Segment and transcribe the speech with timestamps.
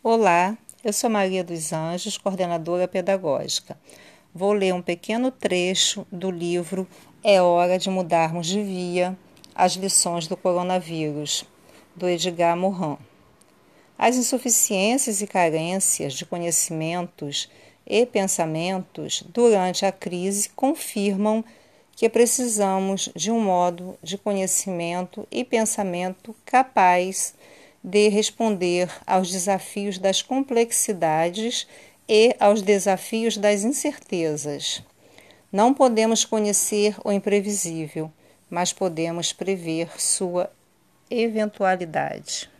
[0.00, 3.76] Olá, eu sou Maria dos Anjos, coordenadora pedagógica.
[4.32, 6.86] Vou ler um pequeno trecho do livro
[7.22, 9.18] É Hora de Mudarmos de Via
[9.52, 11.44] As Lições do Coronavírus,
[11.96, 12.96] do Edgar Morin.
[13.98, 17.50] As insuficiências e carências de conhecimentos
[17.84, 21.44] e pensamentos durante a crise confirmam
[21.96, 27.57] que precisamos de um modo de conhecimento e pensamento capaz de
[28.10, 31.66] responder aos desafios das complexidades
[32.08, 34.82] e aos desafios das incertezas.
[35.50, 38.12] Não podemos conhecer o imprevisível,
[38.50, 40.50] mas podemos prever sua
[41.10, 42.50] eventualidade.